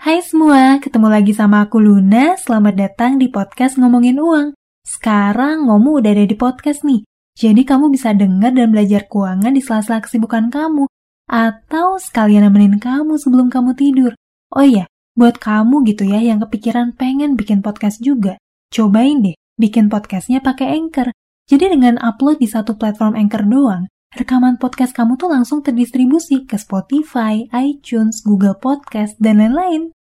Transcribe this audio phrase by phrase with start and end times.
[0.00, 2.32] Hai semua, ketemu lagi sama aku Luna.
[2.40, 4.56] Selamat datang di podcast Ngomongin Uang.
[4.80, 7.04] Sekarang Ngomu udah ada di podcast nih.
[7.36, 10.88] Jadi kamu bisa dengar dan belajar keuangan di sela-sela kesibukan kamu.
[11.28, 14.16] Atau sekalian nemenin kamu sebelum kamu tidur.
[14.56, 14.88] Oh iya,
[15.20, 18.40] buat kamu gitu ya yang kepikiran pengen bikin podcast juga.
[18.72, 21.12] Cobain deh, bikin podcastnya pakai Anchor.
[21.44, 26.58] Jadi dengan upload di satu platform Anchor doang, rekaman podcast kamu tuh langsung terdistribusi ke
[26.58, 29.94] Spotify, iTunes, Google Podcast, dan lain-lain.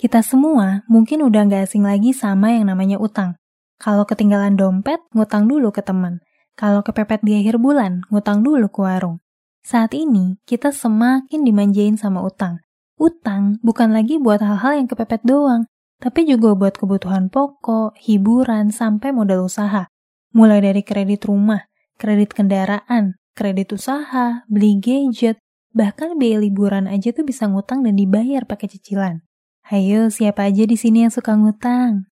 [0.00, 3.36] Kita semua mungkin udah nggak asing lagi sama yang namanya utang.
[3.76, 6.24] Kalau ketinggalan dompet, ngutang dulu ke teman.
[6.56, 9.20] Kalau kepepet di akhir bulan, ngutang dulu ke warung.
[9.60, 12.64] Saat ini, kita semakin dimanjain sama utang.
[13.00, 15.64] Utang bukan lagi buat hal-hal yang kepepet doang,
[16.00, 19.86] tapi juga buat kebutuhan pokok, hiburan, sampai modal usaha.
[20.32, 21.68] Mulai dari kredit rumah,
[22.00, 25.36] kredit kendaraan, kredit usaha, beli gadget,
[25.76, 29.22] bahkan biaya liburan aja tuh bisa ngutang dan dibayar pakai cicilan.
[29.70, 32.10] Ayo, siapa aja di sini yang suka ngutang?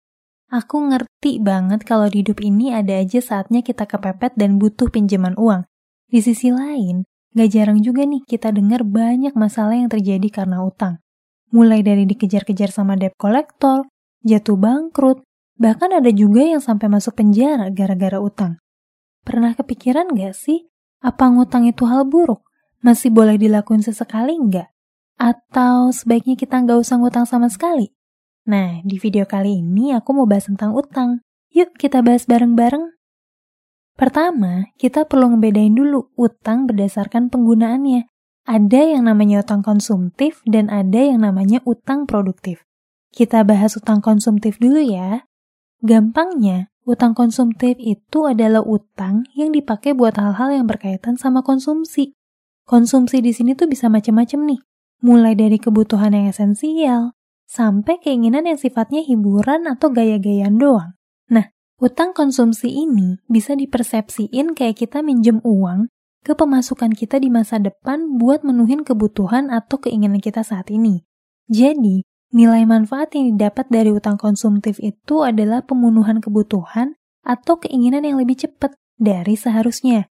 [0.53, 5.35] Aku ngerti banget kalau di hidup ini ada aja saatnya kita kepepet dan butuh pinjaman
[5.35, 5.67] uang.
[6.11, 10.99] Di sisi lain, Gak jarang juga nih kita dengar banyak masalah yang terjadi karena utang.
[11.51, 13.83] Mulai dari dikejar-kejar sama debt collector,
[14.23, 15.23] jatuh bangkrut,
[15.59, 18.57] bahkan ada juga yang sampai masuk penjara gara-gara utang.
[19.21, 20.71] Pernah kepikiran gak sih,
[21.01, 22.45] apa ngutang itu hal buruk?
[22.81, 24.69] Masih boleh dilakuin sesekali nggak?
[25.21, 27.93] Atau sebaiknya kita nggak usah ngutang sama sekali?
[28.49, 31.21] Nah, di video kali ini aku mau bahas tentang utang.
[31.53, 32.97] Yuk kita bahas bareng-bareng.
[33.93, 38.09] Pertama, kita perlu ngebedain dulu utang berdasarkan penggunaannya.
[38.45, 42.65] Ada yang namanya utang konsumtif dan ada yang namanya utang produktif.
[43.13, 45.29] Kita bahas utang konsumtif dulu ya.
[45.85, 52.17] Gampangnya, utang konsumtif itu adalah utang yang dipakai buat hal-hal yang berkaitan sama konsumsi.
[52.65, 54.61] Konsumsi di sini tuh bisa macam-macam nih.
[55.01, 57.17] Mulai dari kebutuhan yang esensial,
[57.49, 60.93] sampai keinginan yang sifatnya hiburan atau gaya-gayaan doang.
[61.81, 65.89] Utang konsumsi ini bisa dipersepsiin kayak kita minjem uang
[66.21, 71.01] ke pemasukan kita di masa depan buat menuhin kebutuhan atau keinginan kita saat ini.
[71.49, 76.95] Jadi, nilai manfaat yang didapat dari utang konsumtif itu adalah pemenuhan kebutuhan
[77.25, 80.07] atau keinginan yang lebih cepat dari seharusnya.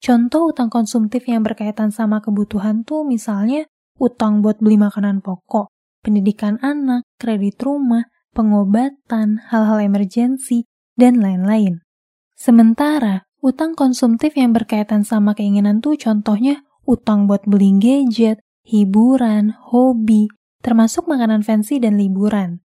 [0.00, 3.68] Contoh utang konsumtif yang berkaitan sama kebutuhan tuh misalnya
[4.00, 5.68] utang buat beli makanan pokok,
[6.00, 10.64] pendidikan anak, kredit rumah, pengobatan, hal-hal emergensi,
[10.96, 11.84] dan lain-lain.
[12.32, 20.28] Sementara, utang konsumtif yang berkaitan sama keinginan tuh contohnya utang buat beli gadget, hiburan, hobi,
[20.60, 22.60] termasuk makanan fancy dan liburan.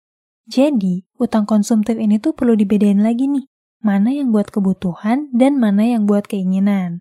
[0.45, 3.49] Jadi, utang konsumtif ini tuh perlu dibedain lagi nih,
[3.81, 7.01] mana yang buat kebutuhan dan mana yang buat keinginan.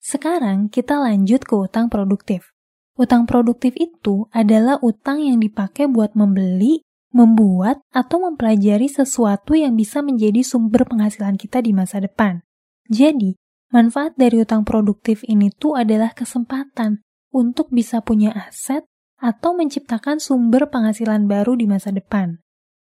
[0.00, 2.56] Sekarang kita lanjut ke utang produktif.
[2.94, 10.02] Utang produktif itu adalah utang yang dipakai buat membeli membuat atau mempelajari sesuatu yang bisa
[10.02, 12.42] menjadi sumber penghasilan kita di masa depan.
[12.88, 13.36] Jadi,
[13.72, 17.00] manfaat dari utang produktif ini tuh adalah kesempatan
[17.34, 18.86] untuk bisa punya aset
[19.18, 22.38] atau menciptakan sumber penghasilan baru di masa depan.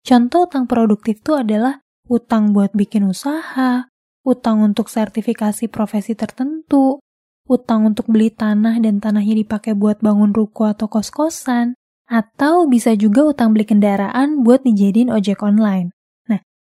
[0.05, 3.89] Contoh utang produktif itu adalah utang buat bikin usaha,
[4.21, 7.01] utang untuk sertifikasi profesi tertentu,
[7.45, 13.25] utang untuk beli tanah dan tanahnya dipakai buat bangun ruko atau kos-kosan, atau bisa juga
[13.25, 15.94] utang beli kendaraan buat dijadiin ojek online.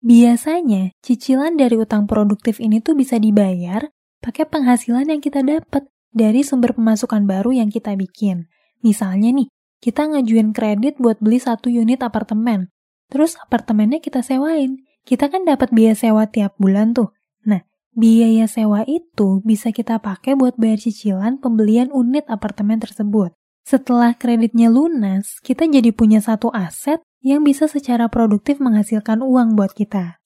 [0.06, 3.90] Biasanya cicilan dari utang produktif ini tuh bisa dibayar
[4.22, 8.46] pakai penghasilan yang kita dapat dari sumber pemasukan baru yang kita bikin.
[8.86, 9.50] Misalnya nih,
[9.82, 12.70] kita ngajuin kredit buat beli satu unit apartemen.
[13.10, 14.86] Terus apartemennya kita sewain.
[15.10, 17.10] Kita kan dapat biaya sewa tiap bulan tuh.
[17.42, 17.66] Nah,
[17.98, 23.34] biaya sewa itu bisa kita pakai buat bayar cicilan pembelian unit apartemen tersebut.
[23.66, 29.74] Setelah kreditnya lunas, kita jadi punya satu aset yang bisa secara produktif menghasilkan uang buat
[29.74, 30.22] kita.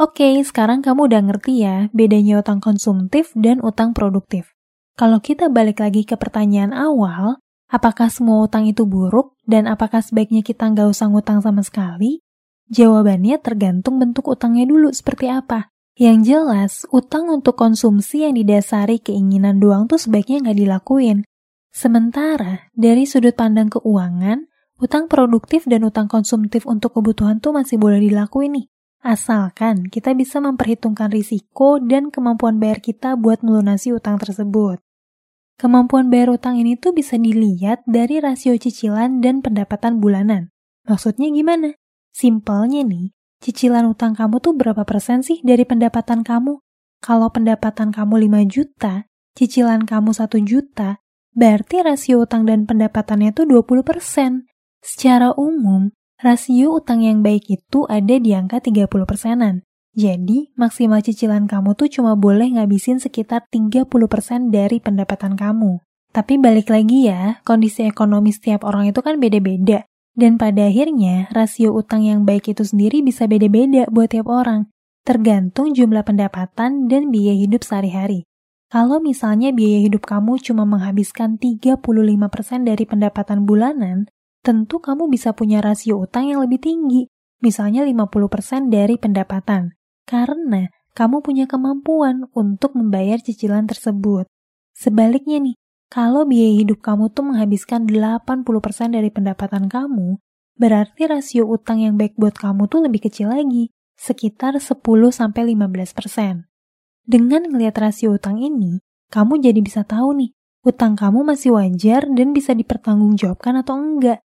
[0.00, 4.56] Oke, sekarang kamu udah ngerti ya bedanya utang konsumtif dan utang produktif.
[4.96, 7.36] Kalau kita balik lagi ke pertanyaan awal,
[7.68, 12.24] apakah semua utang itu buruk dan apakah sebaiknya kita nggak usah ngutang sama sekali?
[12.72, 15.68] Jawabannya tergantung bentuk utangnya dulu seperti apa.
[15.98, 21.26] Yang jelas, utang untuk konsumsi yang didasari keinginan doang tuh sebaiknya nggak dilakuin.
[21.74, 24.46] Sementara, dari sudut pandang keuangan,
[24.78, 28.66] utang produktif dan utang konsumtif untuk kebutuhan tuh masih boleh dilakuin nih.
[28.98, 34.82] Asalkan kita bisa memperhitungkan risiko dan kemampuan bayar kita buat melunasi utang tersebut.
[35.58, 40.54] Kemampuan bayar utang ini tuh bisa dilihat dari rasio cicilan dan pendapatan bulanan.
[40.86, 41.74] Maksudnya gimana?
[42.14, 46.62] Simpelnya nih, cicilan utang kamu tuh berapa persen sih dari pendapatan kamu?
[46.98, 49.06] Kalau pendapatan kamu 5 juta,
[49.38, 50.98] cicilan kamu 1 juta,
[51.34, 54.47] berarti rasio utang dan pendapatannya itu 20%.
[54.82, 59.66] Secara umum, rasio utang yang baik itu ada di angka 30 persenan.
[59.98, 65.82] Jadi, maksimal cicilan kamu tuh cuma boleh ngabisin sekitar 30% dari pendapatan kamu.
[66.14, 69.84] Tapi balik lagi ya, kondisi ekonomi setiap orang itu kan beda-beda.
[70.18, 74.66] Dan pada akhirnya, rasio utang yang baik itu sendiri bisa beda-beda buat tiap orang,
[75.06, 78.26] tergantung jumlah pendapatan dan biaya hidup sehari-hari.
[78.68, 81.80] Kalau misalnya biaya hidup kamu cuma menghabiskan 35%
[82.66, 84.10] dari pendapatan bulanan,
[84.48, 87.04] tentu kamu bisa punya rasio utang yang lebih tinggi,
[87.44, 89.76] misalnya 50% dari pendapatan,
[90.08, 94.24] karena kamu punya kemampuan untuk membayar cicilan tersebut.
[94.72, 95.52] Sebaliknya nih,
[95.92, 100.16] kalau biaya hidup kamu tuh menghabiskan 80% dari pendapatan kamu,
[100.56, 103.68] berarti rasio utang yang baik buat kamu tuh lebih kecil lagi,
[104.00, 106.48] sekitar 10-15%.
[107.04, 108.80] Dengan ngelihat rasio utang ini,
[109.12, 110.32] kamu jadi bisa tahu nih,
[110.64, 114.24] utang kamu masih wajar dan bisa dipertanggungjawabkan atau enggak.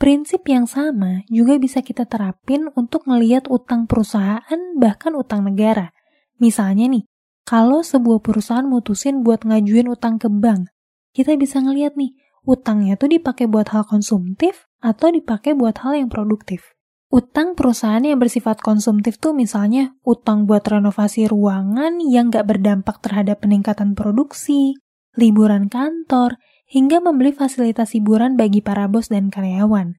[0.00, 5.92] Prinsip yang sama juga bisa kita terapin untuk ngelihat utang perusahaan bahkan utang negara.
[6.40, 7.04] Misalnya nih,
[7.44, 10.72] kalau sebuah perusahaan mutusin buat ngajuin utang ke bank,
[11.12, 12.16] kita bisa ngeliat nih,
[12.48, 16.72] utangnya tuh dipakai buat hal konsumtif atau dipakai buat hal yang produktif.
[17.12, 23.44] Utang perusahaan yang bersifat konsumtif tuh misalnya utang buat renovasi ruangan yang gak berdampak terhadap
[23.44, 24.80] peningkatan produksi,
[25.12, 29.98] liburan kantor, hingga membeli fasilitas hiburan bagi para bos dan karyawan.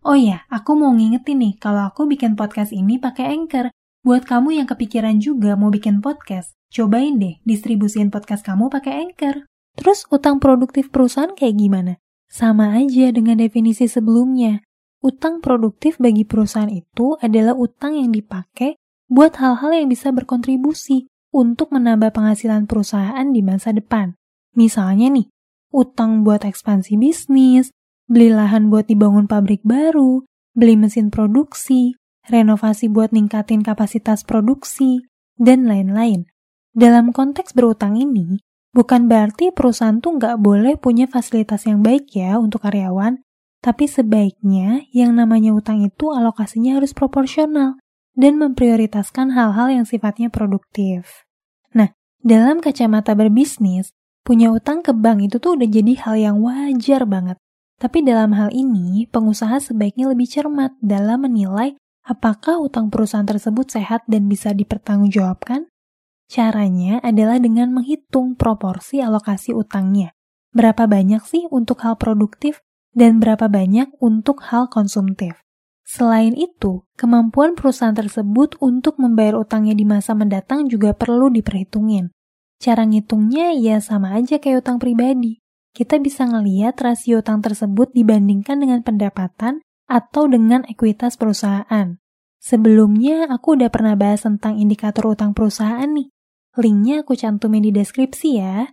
[0.00, 3.68] Oh ya, aku mau ngingetin nih kalau aku bikin podcast ini pakai Anchor.
[4.00, 9.44] Buat kamu yang kepikiran juga mau bikin podcast, cobain deh distribusin podcast kamu pakai Anchor.
[9.76, 11.92] Terus utang produktif perusahaan kayak gimana?
[12.32, 14.64] Sama aja dengan definisi sebelumnya.
[15.04, 18.80] Utang produktif bagi perusahaan itu adalah utang yang dipakai
[19.12, 24.16] buat hal-hal yang bisa berkontribusi untuk menambah penghasilan perusahaan di masa depan.
[24.56, 25.28] Misalnya nih,
[25.76, 27.68] utang buat ekspansi bisnis,
[28.08, 30.24] beli lahan buat dibangun pabrik baru,
[30.56, 32.00] beli mesin produksi,
[32.32, 35.04] renovasi buat ningkatin kapasitas produksi,
[35.36, 36.24] dan lain-lain.
[36.72, 38.40] Dalam konteks berutang ini,
[38.76, 43.24] Bukan berarti perusahaan tuh nggak boleh punya fasilitas yang baik ya untuk karyawan,
[43.64, 47.80] tapi sebaiknya yang namanya utang itu alokasinya harus proporsional
[48.12, 51.24] dan memprioritaskan hal-hal yang sifatnya produktif.
[51.72, 53.95] Nah, dalam kacamata berbisnis,
[54.26, 57.38] punya utang ke bank itu tuh udah jadi hal yang wajar banget.
[57.78, 64.02] Tapi dalam hal ini, pengusaha sebaiknya lebih cermat dalam menilai apakah utang perusahaan tersebut sehat
[64.10, 65.70] dan bisa dipertanggungjawabkan
[66.26, 70.10] Caranya adalah dengan menghitung proporsi alokasi utangnya.
[70.50, 75.38] Berapa banyak sih untuk hal produktif dan berapa banyak untuk hal konsumtif.
[75.86, 82.10] Selain itu, kemampuan perusahaan tersebut untuk membayar utangnya di masa mendatang juga perlu diperhitungin.
[82.56, 85.44] Cara ngitungnya ya sama aja kayak utang pribadi.
[85.76, 92.00] Kita bisa ngeliat rasio utang tersebut dibandingkan dengan pendapatan atau dengan ekuitas perusahaan.
[92.40, 96.08] Sebelumnya aku udah pernah bahas tentang indikator utang perusahaan nih.
[96.56, 98.72] Linknya aku cantumin di deskripsi ya.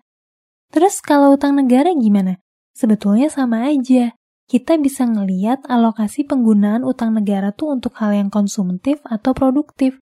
[0.71, 2.39] Terus kalau utang negara gimana?
[2.71, 4.15] Sebetulnya sama aja.
[4.47, 9.99] Kita bisa ngeliat alokasi penggunaan utang negara tuh untuk hal yang konsumtif atau produktif.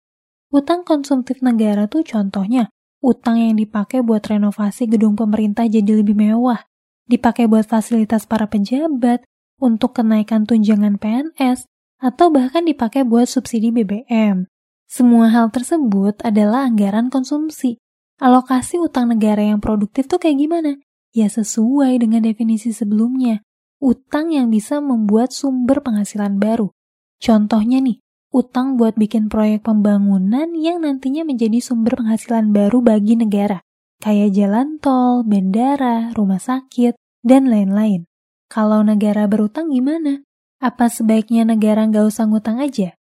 [0.51, 2.67] Utang konsumtif negara tuh contohnya,
[3.01, 6.63] utang yang dipakai buat renovasi gedung pemerintah jadi lebih mewah,
[7.09, 9.25] dipakai buat fasilitas para pejabat,
[9.61, 11.69] untuk kenaikan tunjangan PNS,
[12.01, 14.49] atau bahkan dipakai buat subsidi BBM.
[14.89, 17.77] Semua hal tersebut adalah anggaran konsumsi.
[18.17, 20.71] Alokasi utang negara yang produktif tuh kayak gimana?
[21.13, 23.45] Ya sesuai dengan definisi sebelumnya.
[23.77, 26.73] Utang yang bisa membuat sumber penghasilan baru.
[27.21, 33.59] Contohnya nih, utang buat bikin proyek pembangunan yang nantinya menjadi sumber penghasilan baru bagi negara.
[34.01, 38.09] Kayak jalan tol, bandara, rumah sakit, dan lain-lain.
[38.49, 40.25] Kalau negara berutang gimana?
[40.57, 42.97] Apa sebaiknya negara nggak usah ngutang aja?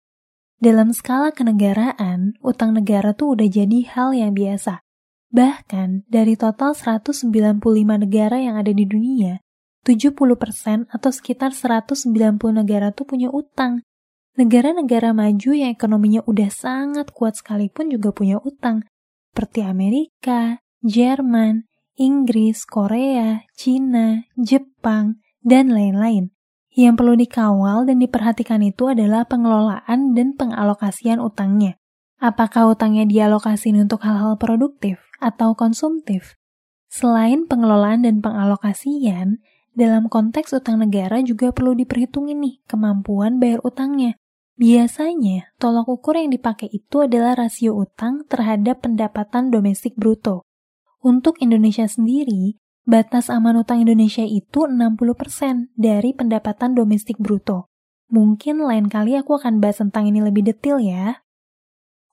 [0.59, 4.83] Dalam skala kenegaraan, utang negara tuh udah jadi hal yang biasa.
[5.31, 7.31] Bahkan, dari total 195
[7.95, 9.39] negara yang ada di dunia,
[9.87, 12.11] 70% atau sekitar 190
[12.51, 13.87] negara tuh punya utang.
[14.39, 18.87] Negara-negara maju yang ekonominya udah sangat kuat sekalipun juga punya utang,
[19.35, 21.67] seperti Amerika, Jerman,
[21.99, 26.31] Inggris, Korea, Cina, Jepang, dan lain-lain.
[26.71, 31.75] Yang perlu dikawal dan diperhatikan itu adalah pengelolaan dan pengalokasian utangnya.
[32.23, 36.39] Apakah utangnya dialokasiin untuk hal-hal produktif atau konsumtif?
[36.87, 39.43] Selain pengelolaan dan pengalokasian,
[39.75, 44.15] dalam konteks utang negara juga perlu diperhitungin nih kemampuan bayar utangnya.
[44.59, 50.43] Biasanya, tolok ukur yang dipakai itu adalah rasio utang terhadap pendapatan domestik bruto.
[50.99, 57.71] Untuk Indonesia sendiri, batas aman utang Indonesia itu 60% dari pendapatan domestik bruto.
[58.11, 61.23] Mungkin lain kali aku akan bahas tentang ini lebih detail ya.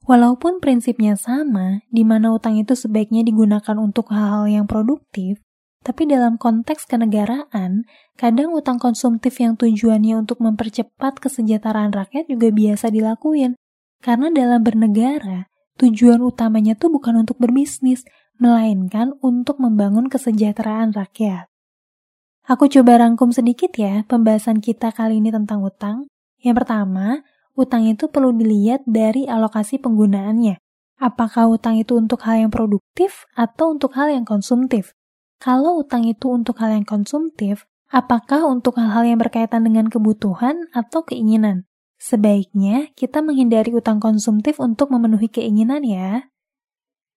[0.06, 5.42] Walaupun prinsipnya sama, di mana utang itu sebaiknya digunakan untuk hal-hal yang produktif,
[5.86, 7.86] tapi dalam konteks kenegaraan,
[8.18, 13.54] kadang utang konsumtif yang tujuannya untuk mempercepat kesejahteraan rakyat juga biasa dilakuin.
[14.02, 15.46] Karena dalam bernegara,
[15.78, 18.02] tujuan utamanya tuh bukan untuk berbisnis,
[18.42, 21.46] melainkan untuk membangun kesejahteraan rakyat.
[22.50, 26.10] Aku coba rangkum sedikit ya pembahasan kita kali ini tentang utang.
[26.42, 27.22] Yang pertama,
[27.54, 30.58] utang itu perlu dilihat dari alokasi penggunaannya.
[30.98, 34.98] Apakah utang itu untuk hal yang produktif atau untuk hal yang konsumtif?
[35.40, 41.04] Kalau utang itu untuk hal yang konsumtif, apakah untuk hal-hal yang berkaitan dengan kebutuhan atau
[41.04, 41.68] keinginan?
[41.96, 46.28] Sebaiknya kita menghindari utang konsumtif untuk memenuhi keinginan ya.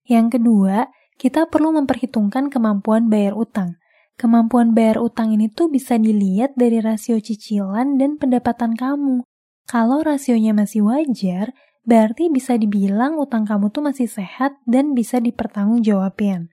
[0.07, 3.75] Yang kedua, kita perlu memperhitungkan kemampuan bayar utang.
[4.19, 9.23] Kemampuan bayar utang ini tuh bisa dilihat dari rasio cicilan dan pendapatan kamu.
[9.69, 11.53] Kalau rasionya masih wajar,
[11.85, 16.51] berarti bisa dibilang utang kamu tuh masih sehat dan bisa dipertanggungjawabkan.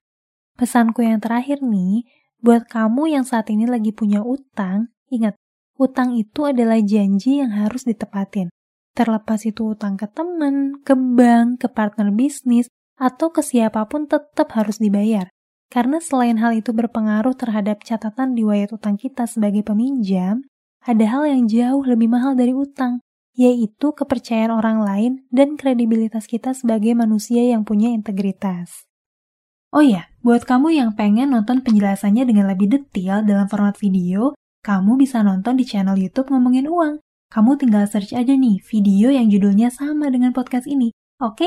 [0.57, 2.01] Pesanku yang terakhir nih,
[2.41, 5.37] buat kamu yang saat ini lagi punya utang, ingat,
[5.77, 8.49] utang itu adalah janji yang harus ditepatin.
[8.97, 12.65] Terlepas itu utang ke teman, ke bank, ke partner bisnis,
[12.97, 15.29] atau ke siapa pun tetap harus dibayar.
[15.69, 20.41] Karena selain hal itu berpengaruh terhadap catatan riwayat utang kita sebagai peminjam,
[20.81, 23.05] ada hal yang jauh lebih mahal dari utang,
[23.37, 28.86] yaitu kepercayaan orang lain dan kredibilitas kita sebagai manusia yang punya integritas.
[29.77, 34.33] Oh ya, buat kamu yang pengen nonton penjelasannya dengan lebih detail dalam format video,
[34.65, 36.97] kamu bisa nonton di channel YouTube Ngomongin Uang.
[37.29, 40.97] Kamu tinggal search aja nih video yang judulnya sama dengan podcast ini.
[41.21, 41.45] Oke?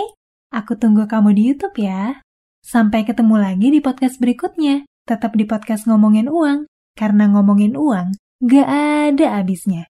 [0.55, 2.23] Aku tunggu kamu di YouTube ya.
[2.63, 4.87] Sampai ketemu lagi di podcast berikutnya.
[5.11, 6.71] Tetap di podcast Ngomongin Uang.
[6.95, 8.15] Karena ngomongin uang,
[8.47, 8.69] gak
[9.11, 9.90] ada habisnya.